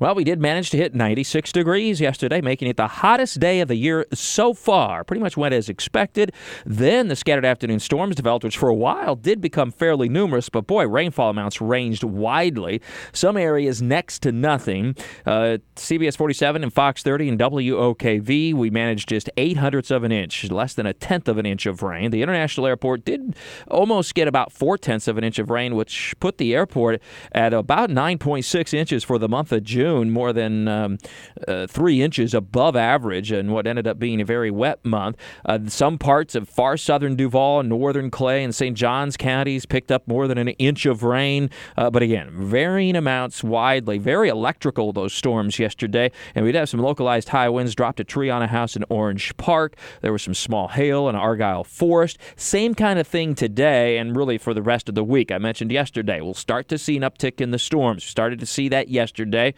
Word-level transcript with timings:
Well, 0.00 0.14
we 0.14 0.22
did 0.22 0.40
manage 0.40 0.70
to 0.70 0.76
hit 0.76 0.94
96 0.94 1.50
degrees 1.50 2.00
yesterday, 2.00 2.40
making 2.40 2.68
it 2.68 2.76
the 2.76 2.86
hottest 2.86 3.40
day 3.40 3.58
of 3.58 3.66
the 3.66 3.74
year 3.74 4.06
so 4.14 4.54
far. 4.54 5.02
Pretty 5.02 5.20
much 5.20 5.36
went 5.36 5.54
as 5.54 5.68
expected. 5.68 6.32
Then 6.64 7.08
the 7.08 7.16
scattered 7.16 7.44
afternoon 7.44 7.80
storms 7.80 8.14
developed, 8.14 8.44
which 8.44 8.56
for 8.56 8.68
a 8.68 8.74
while 8.74 9.16
did 9.16 9.40
become 9.40 9.72
fairly 9.72 10.08
numerous, 10.08 10.50
but 10.50 10.68
boy, 10.68 10.86
rainfall 10.86 11.30
amounts 11.30 11.60
ranged 11.60 12.04
widely. 12.04 12.80
Some 13.12 13.36
areas 13.36 13.82
next 13.82 14.20
to 14.20 14.30
nothing. 14.30 14.94
Uh, 15.26 15.58
CBS 15.74 16.16
47 16.16 16.62
and 16.62 16.72
Fox 16.72 17.02
30 17.02 17.30
and 17.30 17.40
WOKV, 17.40 18.54
we 18.54 18.70
managed 18.70 19.08
just 19.08 19.28
eight 19.36 19.56
hundredths 19.56 19.90
of 19.90 20.04
an 20.04 20.12
inch, 20.12 20.48
less 20.48 20.74
than 20.74 20.86
a 20.86 20.94
tenth 20.94 21.26
of 21.26 21.38
an 21.38 21.46
inch 21.46 21.66
of 21.66 21.82
rain. 21.82 22.12
The 22.12 22.22
international 22.22 22.68
airport 22.68 23.04
did 23.04 23.34
almost 23.66 24.14
get 24.14 24.28
about 24.28 24.52
four 24.52 24.78
tenths 24.78 25.08
of 25.08 25.18
an 25.18 25.24
inch 25.24 25.40
of 25.40 25.50
rain, 25.50 25.74
which 25.74 26.14
put 26.20 26.38
the 26.38 26.54
airport 26.54 27.02
at 27.32 27.52
about 27.52 27.90
9.6 27.90 28.72
inches 28.72 29.02
for 29.02 29.18
the 29.18 29.28
month 29.28 29.50
of 29.50 29.64
June 29.64 29.87
more 29.96 30.32
than 30.32 30.68
um, 30.68 30.98
uh, 31.46 31.66
three 31.66 32.02
inches 32.02 32.34
above 32.34 32.76
average 32.76 33.32
in 33.32 33.52
what 33.52 33.66
ended 33.66 33.86
up 33.86 33.98
being 33.98 34.20
a 34.20 34.24
very 34.24 34.50
wet 34.50 34.84
month. 34.84 35.16
Uh, 35.44 35.58
some 35.66 35.98
parts 35.98 36.34
of 36.34 36.48
far 36.48 36.76
southern 36.76 37.16
Duval, 37.16 37.62
northern 37.62 38.10
Clay, 38.10 38.44
and 38.44 38.54
St. 38.54 38.76
Johns 38.76 39.16
counties 39.16 39.66
picked 39.66 39.90
up 39.90 40.06
more 40.06 40.28
than 40.28 40.38
an 40.38 40.48
inch 40.48 40.86
of 40.86 41.02
rain. 41.02 41.50
Uh, 41.76 41.90
but 41.90 42.02
again, 42.02 42.30
varying 42.30 42.96
amounts 42.96 43.42
widely. 43.42 43.98
Very 43.98 44.28
electrical, 44.28 44.92
those 44.92 45.12
storms 45.12 45.58
yesterday. 45.58 46.10
And 46.34 46.44
we 46.44 46.52
did 46.52 46.58
have 46.58 46.68
some 46.68 46.80
localized 46.80 47.28
high 47.28 47.48
winds, 47.48 47.74
dropped 47.74 48.00
a 48.00 48.04
tree 48.04 48.30
on 48.30 48.42
a 48.42 48.46
house 48.46 48.76
in 48.76 48.84
Orange 48.88 49.36
Park. 49.36 49.76
There 50.02 50.12
was 50.12 50.22
some 50.22 50.34
small 50.34 50.68
hail 50.68 51.08
in 51.08 51.14
Argyle 51.14 51.64
Forest. 51.64 52.18
Same 52.36 52.74
kind 52.74 52.98
of 52.98 53.06
thing 53.06 53.34
today 53.34 53.98
and 53.98 54.16
really 54.16 54.38
for 54.38 54.54
the 54.54 54.62
rest 54.62 54.88
of 54.88 54.94
the 54.94 55.04
week. 55.04 55.30
I 55.30 55.38
mentioned 55.38 55.72
yesterday, 55.72 56.20
we'll 56.20 56.34
start 56.34 56.68
to 56.68 56.78
see 56.78 56.96
an 56.96 57.02
uptick 57.02 57.40
in 57.40 57.50
the 57.50 57.58
storms. 57.58 58.04
We 58.04 58.08
started 58.08 58.38
to 58.40 58.46
see 58.46 58.68
that 58.68 58.88
yesterday 58.88 59.54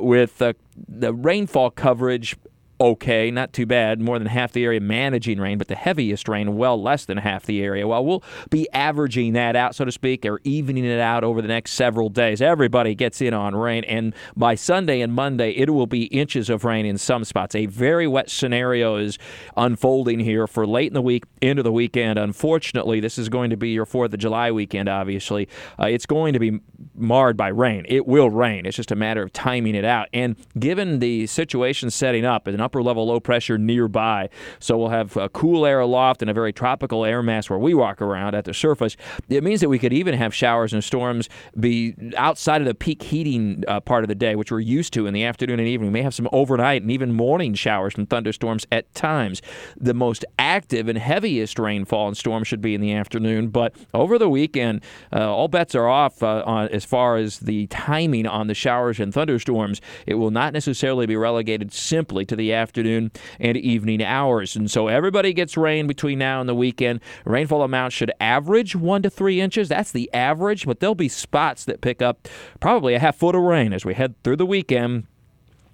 with 0.00 0.40
uh, 0.42 0.52
the 0.88 1.12
rainfall 1.12 1.70
coverage 1.70 2.36
okay, 2.82 3.30
not 3.30 3.52
too 3.52 3.64
bad. 3.64 4.00
More 4.00 4.18
than 4.18 4.26
half 4.26 4.52
the 4.52 4.64
area 4.64 4.80
managing 4.80 5.38
rain, 5.38 5.56
but 5.56 5.68
the 5.68 5.76
heaviest 5.76 6.28
rain, 6.28 6.56
well 6.56 6.80
less 6.80 7.04
than 7.04 7.16
half 7.16 7.46
the 7.46 7.62
area. 7.62 7.86
Well, 7.86 8.04
we'll 8.04 8.24
be 8.50 8.68
averaging 8.72 9.34
that 9.34 9.54
out, 9.54 9.76
so 9.76 9.84
to 9.84 9.92
speak, 9.92 10.26
or 10.26 10.40
evening 10.42 10.84
it 10.84 10.98
out 10.98 11.22
over 11.22 11.40
the 11.40 11.48
next 11.48 11.72
several 11.72 12.08
days. 12.08 12.42
Everybody 12.42 12.96
gets 12.96 13.20
in 13.20 13.34
on 13.34 13.54
rain, 13.54 13.84
and 13.84 14.14
by 14.36 14.56
Sunday 14.56 15.00
and 15.00 15.12
Monday, 15.12 15.52
it 15.52 15.70
will 15.70 15.86
be 15.86 16.04
inches 16.06 16.50
of 16.50 16.64
rain 16.64 16.84
in 16.84 16.98
some 16.98 17.24
spots. 17.24 17.54
A 17.54 17.66
very 17.66 18.08
wet 18.08 18.28
scenario 18.28 18.96
is 18.96 19.16
unfolding 19.56 20.18
here 20.18 20.48
for 20.48 20.66
late 20.66 20.88
in 20.88 20.94
the 20.94 21.02
week 21.02 21.22
into 21.40 21.62
the 21.62 21.72
weekend. 21.72 22.18
Unfortunately, 22.18 22.98
this 22.98 23.16
is 23.16 23.28
going 23.28 23.50
to 23.50 23.56
be 23.56 23.70
your 23.70 23.86
4th 23.86 24.12
of 24.12 24.18
July 24.18 24.50
weekend, 24.50 24.88
obviously. 24.88 25.48
Uh, 25.78 25.86
it's 25.86 26.06
going 26.06 26.32
to 26.32 26.40
be 26.40 26.58
marred 26.96 27.36
by 27.36 27.48
rain. 27.48 27.86
It 27.88 28.08
will 28.08 28.28
rain. 28.28 28.66
It's 28.66 28.76
just 28.76 28.90
a 28.90 28.96
matter 28.96 29.22
of 29.22 29.32
timing 29.32 29.76
it 29.76 29.84
out. 29.84 30.08
And 30.12 30.34
given 30.58 30.98
the 30.98 31.28
situation 31.28 31.88
setting 31.90 32.24
up, 32.24 32.48
an 32.48 32.60
upper 32.72 32.82
level 32.82 33.06
low 33.06 33.20
pressure 33.20 33.58
nearby. 33.58 34.30
So 34.58 34.78
we'll 34.78 34.88
have 34.88 35.14
a 35.18 35.28
cool 35.28 35.66
air 35.66 35.80
aloft 35.80 36.22
and 36.22 36.30
a 36.30 36.34
very 36.34 36.54
tropical 36.54 37.04
air 37.04 37.22
mass 37.22 37.50
where 37.50 37.58
we 37.58 37.74
walk 37.74 38.00
around 38.00 38.34
at 38.34 38.46
the 38.46 38.54
surface. 38.54 38.96
It 39.28 39.44
means 39.44 39.60
that 39.60 39.68
we 39.68 39.78
could 39.78 39.92
even 39.92 40.14
have 40.14 40.34
showers 40.34 40.72
and 40.72 40.82
storms 40.82 41.28
be 41.60 41.94
outside 42.16 42.62
of 42.62 42.66
the 42.66 42.74
peak 42.74 43.02
heating 43.02 43.62
uh, 43.68 43.80
part 43.80 44.04
of 44.04 44.08
the 44.08 44.14
day, 44.14 44.36
which 44.36 44.50
we're 44.50 44.60
used 44.60 44.94
to 44.94 45.06
in 45.06 45.12
the 45.12 45.22
afternoon 45.22 45.58
and 45.58 45.68
evening. 45.68 45.90
We 45.90 45.92
may 45.92 46.02
have 46.02 46.14
some 46.14 46.28
overnight 46.32 46.80
and 46.80 46.90
even 46.90 47.12
morning 47.12 47.52
showers 47.52 47.94
and 47.96 48.08
thunderstorms 48.08 48.66
at 48.72 48.92
times. 48.94 49.42
The 49.76 49.92
most 49.92 50.24
active 50.38 50.88
and 50.88 50.96
heaviest 50.96 51.58
rainfall 51.58 52.08
and 52.08 52.16
storms 52.16 52.48
should 52.48 52.62
be 52.62 52.74
in 52.74 52.80
the 52.80 52.94
afternoon, 52.94 53.48
but 53.48 53.74
over 53.92 54.18
the 54.18 54.30
weekend, 54.30 54.82
uh, 55.12 55.30
all 55.30 55.48
bets 55.48 55.74
are 55.74 55.88
off 55.88 56.22
uh, 56.22 56.42
on, 56.46 56.68
as 56.68 56.86
far 56.86 57.16
as 57.16 57.40
the 57.40 57.66
timing 57.66 58.26
on 58.26 58.46
the 58.46 58.54
showers 58.54 58.98
and 58.98 59.12
thunderstorms. 59.12 59.82
It 60.06 60.14
will 60.14 60.30
not 60.30 60.54
necessarily 60.54 61.04
be 61.04 61.16
relegated 61.16 61.70
simply 61.72 62.24
to 62.24 62.36
the 62.36 62.54
afternoon 62.62 63.10
and 63.40 63.56
evening 63.56 64.02
hours. 64.02 64.56
And 64.56 64.70
so 64.70 64.88
everybody 64.88 65.32
gets 65.32 65.56
rain 65.56 65.86
between 65.86 66.18
now 66.18 66.40
and 66.40 66.48
the 66.48 66.54
weekend. 66.54 67.00
Rainfall 67.24 67.62
amount 67.62 67.92
should 67.92 68.12
average 68.20 68.76
one 68.76 69.02
to 69.02 69.10
three 69.10 69.40
inches. 69.40 69.68
That's 69.68 69.92
the 69.92 70.12
average, 70.14 70.64
but 70.64 70.80
there'll 70.80 70.94
be 70.94 71.08
spots 71.08 71.64
that 71.66 71.80
pick 71.80 72.00
up 72.00 72.28
probably 72.60 72.94
a 72.94 72.98
half 72.98 73.16
foot 73.16 73.34
of 73.34 73.42
rain 73.42 73.72
as 73.72 73.84
we 73.84 73.94
head 73.94 74.14
through 74.22 74.36
the 74.36 74.46
weekend 74.46 75.06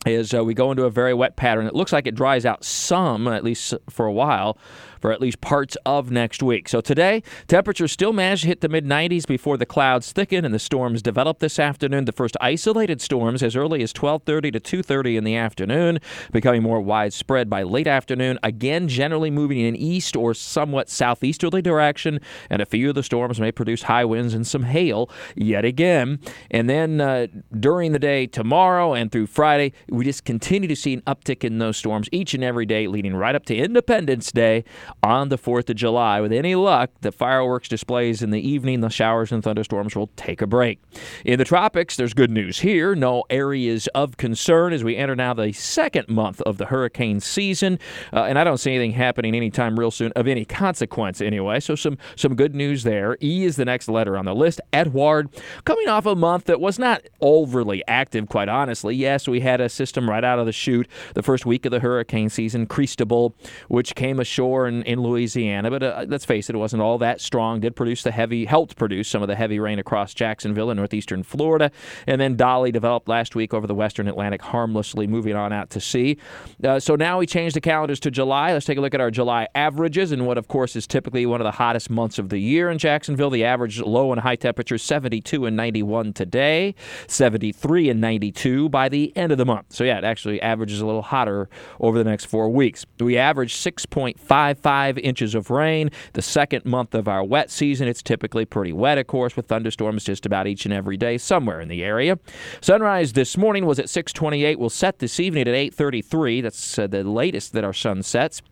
as 0.07 0.33
uh, 0.33 0.45
we 0.45 0.55
go 0.55 0.71
into 0.71 0.85
a 0.85 0.91
very 0.91 1.15
wet 1.15 1.37
pattern. 1.37 1.67
It 1.67 1.75
looks 1.75 1.93
like 1.93 2.07
it 2.07 2.15
dries 2.15 2.47
out 2.47 2.65
some, 2.65 3.27
at 3.29 3.45
least 3.45 3.75
for 3.91 4.07
a 4.07 4.13
while, 4.13 4.57
for 5.01 5.13
at 5.13 5.21
least 5.21 5.41
parts 5.41 5.77
of 5.87 6.11
next 6.11 6.43
week. 6.43 6.69
So 6.69 6.81
today, 6.81 7.23
temperatures 7.47 7.93
still 7.93 8.13
managed 8.13 8.43
to 8.43 8.49
hit 8.49 8.61
the 8.61 8.69
mid 8.69 8.85
90s 8.85 9.27
before 9.27 9.57
the 9.57 9.67
clouds 9.67 10.13
thicken 10.13 10.45
and 10.45 10.55
the 10.55 10.59
storms 10.59 11.03
develop 11.03 11.39
this 11.39 11.59
afternoon. 11.59 12.05
The 12.05 12.13
first 12.13 12.37
isolated 12.41 13.01
storms 13.01 13.43
as 13.43 13.57
early 13.57 13.83
as 13.83 13.93
12:30 13.93 14.53
to 14.53 14.61
2:30 14.61 15.17
in 15.17 15.25
the 15.25 15.37
afternoon, 15.37 15.99
becoming 16.33 16.63
more 16.63 16.81
widespread 16.81 17.51
by 17.51 17.63
late 17.63 17.87
afternoon. 17.87 18.39
Again, 18.43 18.89
generally 18.89 19.31
moving 19.31 19.59
in 19.59 19.67
an 19.67 19.77
east 19.77 20.17
or 20.17 20.35
somewhat 20.35 20.89
southeasterly 20.89 21.63
direction, 21.63 22.21
and 22.51 22.63
a 22.63 22.67
few 22.67 22.89
of 22.89 22.95
the 22.95 23.03
storms 23.03 23.41
may 23.41 23.53
produce 23.53 23.85
high 23.85 24.05
winds 24.05 24.35
and 24.35 24.47
some 24.47 24.65
hail 24.65 25.11
yet 25.37 25.65
again. 25.65 26.19
And 26.51 26.69
then 26.69 27.01
uh, 27.01 27.27
during 27.59 27.93
the 27.93 27.99
day 27.99 28.27
tomorrow 28.27 28.95
and 28.95 29.11
through 29.11 29.27
Friday, 29.27 29.73
we 29.91 30.05
just 30.05 30.25
continue 30.25 30.69
to 30.69 30.77
see 30.77 30.95
an 30.95 31.03
uptick 31.03 31.45
in 31.45 31.59
those 31.59 31.77
storms 31.77 32.09
each 32.13 32.35
and 32.35 32.45
every 32.45 32.67
day, 32.67 32.87
leading 32.87 33.17
right 33.17 33.35
up 33.35 33.45
to 33.47 33.57
Independence 33.57 34.31
Day 34.31 34.65
on 35.03 35.29
the 35.29 35.39
4th 35.39 35.71
of 35.71 35.77
July. 35.77 36.21
With 36.21 36.33
any 36.33 36.55
luck, 36.55 36.91
the 37.01 37.13
fireworks 37.13 37.69
displays 37.69 38.23
in 38.23 38.31
the 38.31 38.41
evening, 38.41 38.81
the 38.81 38.91
showers 38.91 39.33
and 39.33 39.43
thunderstorms 39.43 39.97
will 39.97 40.11
take 40.17 40.43
a 40.43 40.47
break. 40.47 40.81
In 41.25 41.39
the 41.39 41.45
tropics, 41.45 41.97
there's 41.97 42.15
good 42.15 42.31
news 42.31 42.61
here. 42.61 42.95
No 42.95 43.25
areas 43.31 43.87
of 43.89 44.17
concern 44.17 44.73
as 44.73 44.85
we 44.85 44.97
enter 44.97 45.17
now 45.17 45.35
the 45.35 45.53
second 45.53 46.09
month 46.09 46.41
of 46.43 46.59
the 46.59 46.67
hurricane 46.67 47.21
season. 47.21 47.79
Uh, 48.13 48.25
and 48.25 48.39
I 48.39 48.45
don't 48.45 48.59
see 48.59 48.75
anything 48.75 48.93
happening 48.93 49.35
anytime 49.35 49.79
real 49.79 49.91
soon 49.91 50.13
of 50.13 50.27
any 50.27 50.45
consequence 50.45 51.21
anyway. 51.21 51.61
So 51.61 51.75
some, 51.75 51.99
some 52.17 52.35
good 52.35 52.55
news 52.55 52.83
there. 52.83 53.17
E 53.23 53.45
is 53.45 53.57
the 53.57 53.65
next 53.65 53.89
letter 53.89 54.17
on 54.17 54.25
the 54.25 54.35
list. 54.35 54.61
Edouard, 54.73 55.29
coming 55.65 55.89
off 55.89 56.07
a 56.07 56.15
month 56.15 56.45
that 56.45 56.61
was 56.61 56.79
not 56.79 57.03
overly 57.21 57.83
active, 57.89 58.29
quite 58.29 58.49
honestly. 58.49 58.95
Yes, 58.95 59.27
we 59.27 59.41
had 59.41 59.61
a 59.61 59.69
system 59.79 60.11
right 60.11 60.25
out 60.25 60.39
of 60.39 60.45
the 60.45 60.53
chute 60.53 60.89
the 61.15 61.23
first 61.23 61.47
week 61.47 61.65
of 61.65 61.71
the 61.71 61.81
hurricane 61.81 62.29
season, 62.29 62.67
Cristobal, 62.67 63.35
which 63.69 63.95
came 63.95 64.21
ashore 64.21 64.67
and 64.67 64.83
in 64.83 65.01
Louisiana, 65.01 65.71
but 65.71 65.83
uh, 65.83 66.05
let's 66.09 66.25
face 66.25 66.51
it, 66.51 66.55
it 66.55 66.59
wasn't 66.59 66.83
all 66.83 66.99
that 66.99 67.21
strong. 67.21 67.61
Did 67.61 67.77
produce 67.77 68.03
the 68.03 68.11
heavy, 68.11 68.45
helped 68.45 68.77
produce 68.77 69.09
some 69.09 69.23
of 69.23 69.29
the 69.29 69.37
heavy 69.37 69.61
rain 69.61 69.79
across 69.79 70.13
Jacksonville 70.13 70.71
and 70.71 70.79
northeastern 70.79 71.23
Florida. 71.23 71.71
And 72.07 72.21
then 72.21 72.37
Dolly 72.37 72.73
developed 72.73 73.09
last 73.09 73.35
week 73.35 73.55
over 73.55 73.67
the 73.67 73.75
western 73.75 74.09
Atlantic, 74.09 74.43
harmlessly 74.43 75.07
moving 75.07 75.37
on 75.37 75.53
out 75.53 75.71
to 75.71 75.81
sea. 75.81 76.19
Uh, 76.63 76.81
so 76.81 76.97
now 76.97 77.19
we 77.19 77.27
change 77.27 77.55
the 77.55 77.61
calendars 77.61 78.01
to 78.01 78.11
July. 78.11 78.53
Let's 78.53 78.67
take 78.67 78.79
a 78.79 78.81
look 78.81 78.95
at 78.95 79.01
our 79.01 79.11
July 79.11 79.47
averages 79.55 80.13
and 80.13 80.27
what, 80.27 80.39
of 80.39 80.49
course, 80.49 80.75
is 80.75 80.87
typically 80.87 81.25
one 81.27 81.41
of 81.41 81.45
the 81.45 81.53
hottest 81.53 81.91
months 81.91 82.19
of 82.19 82.29
the 82.29 82.39
year 82.39 82.71
in 82.71 82.79
Jacksonville. 82.79 83.31
The 83.31 83.45
average 83.45 83.81
low 83.81 84.13
and 84.13 84.21
high 84.21 84.37
temperatures 84.37 84.83
72 84.83 85.47
and 85.47 85.57
91 85.57 86.13
today, 86.13 86.75
73 87.07 87.91
and 87.91 88.01
92 88.01 88.69
by 88.69 88.89
the 88.89 89.17
end 89.17 89.33
of 89.33 89.39
the 89.39 89.47
month. 89.47 89.68
So 89.69 89.85
yeah, 89.85 89.99
it 89.99 90.05
actually 90.05 90.41
averages 90.41 90.81
a 90.81 90.87
little 90.87 91.03
hotter 91.03 91.49
over 91.81 91.99
the 91.99 92.05
next 92.05 92.27
four 92.27 92.49
weeks. 92.49 92.87
We 92.99 93.19
average 93.19 93.55
6.55 93.55 94.99
inches 94.99 95.35
of 95.35 95.51
rain. 95.51 95.91
The 96.15 96.23
second 96.23 96.65
month 96.65 96.95
of 96.95 97.09
our 97.09 97.23
wet 97.23 97.51
season, 97.51 97.89
it's 97.89 98.03
typically 98.03 98.45
pretty 98.45 98.73
wet, 98.73 98.99
of 98.99 99.07
course, 99.07 99.37
with 99.37 99.47
thunderstorms 99.47 100.05
just 100.05 100.27
about 100.27 100.47
each 100.47 100.65
and 100.65 100.73
every 100.73 100.97
day 100.97 101.19
somewhere 101.19 101.61
in 101.61 101.69
the 101.69 101.85
area. 101.85 102.19
Sunrise 102.61 103.13
this 103.13 103.37
morning 103.37 103.67
was 103.67 103.79
at 103.79 103.89
628. 103.89 104.59
We'll 104.59 104.71
set 104.71 104.99
this 104.99 105.21
evening 105.21 105.43
at 105.43 105.55
833. 105.55 106.41
That's 106.41 106.79
uh, 106.79 106.87
the 106.87 107.05
latest 107.05 107.53
that 107.53 107.65
our 107.65 107.73
sun 107.73 108.03
sets 108.03 108.43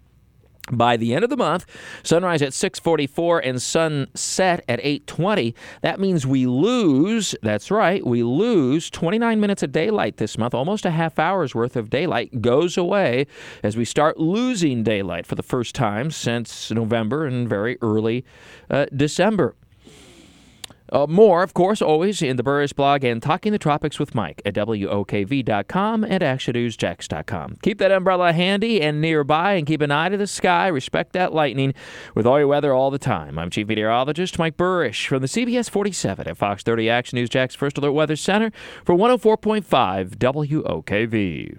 by 0.72 0.97
the 0.97 1.15
end 1.15 1.22
of 1.22 1.31
the 1.31 1.37
month 1.37 1.66
sunrise 2.03 2.43
at 2.43 2.53
6:44 2.53 3.41
and 3.44 3.62
sunset 3.62 4.65
at 4.69 4.81
8:20 4.82 5.54
that 5.82 6.00
means 6.00 6.27
we 6.27 6.47
lose 6.47 7.34
that's 7.43 7.71
right 7.71 8.04
we 8.04 8.22
lose 8.22 8.91
29 8.91 9.41
minutes 9.41 9.62
of 9.62 9.72
daylight 9.72 10.16
this 10.16 10.38
month. 10.38 10.54
Almost 10.54 10.87
a 10.87 10.91
half 10.91 11.19
hour's 11.19 11.54
worth 11.54 11.77
of 11.77 11.91
daylight 11.91 12.41
goes 12.41 12.77
away 12.77 13.27
as 13.63 13.77
we 13.77 13.84
start 13.84 14.18
losing 14.18 14.83
daylight 14.83 15.27
for 15.27 15.34
the 15.34 15.42
first 15.42 15.74
time 15.74 16.10
since 16.10 16.71
November 16.71 17.27
and 17.27 17.48
very 17.48 17.78
early 17.83 18.24
uh, 18.71 18.86
December 18.95 19.54
uh, 20.91 21.06
more, 21.09 21.42
of 21.42 21.54
course, 21.54 21.83
always 21.83 22.22
in 22.22 22.36
the 22.36 22.44
Buresh 22.44 22.74
blog 22.74 23.04
and 23.04 23.22
Talking 23.22 23.53
the 23.53 23.59
Tropics 23.59 23.98
with 23.98 24.15
Mike 24.15 24.41
at 24.44 24.54
WOKV.com 24.54 26.04
and 26.04 26.22
ActionNewsJax.com. 26.22 27.56
Keep 27.62 27.78
that 27.78 27.92
umbrella 27.92 28.33
handy 28.33 28.80
and 28.80 29.00
nearby 29.00 29.54
and 29.54 29.66
keep 29.66 29.80
an 29.80 29.91
eye 29.91 30.09
to 30.09 30.16
the 30.16 30.27
sky. 30.27 30.68
Respect 30.68 31.12
that 31.12 31.33
lightning 31.33 31.74
with 32.15 32.27
all 32.27 32.38
your 32.38 32.48
weather 32.48 32.72
all 32.72 32.91
the 32.91 32.98
time. 32.98 33.38
I'm 33.38 33.50
Chief 33.50 33.66
Meteorologist 33.66 34.38
Mike 34.38 34.56
Buresh 34.56 35.06
from 35.06 35.22
the 35.22 35.28
CBS 35.28 35.68
47 35.68 36.28
at 36.28 36.36
Fox 36.36 36.62
30 36.62 36.88
Action 36.88 37.16
News 37.16 37.28
Jax 37.28 37.54
First 37.54 37.78
Alert 37.78 37.92
Weather 37.92 38.16
Center 38.16 38.53
for 38.84 38.94
104.5 38.94 40.16
WOKV. 40.16 41.59